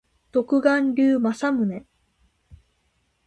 [0.31, 1.85] 独眼竜政宗